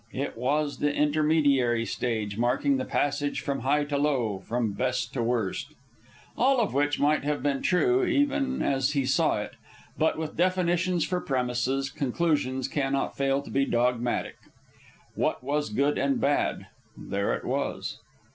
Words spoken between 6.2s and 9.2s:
All of which might have been true, even as he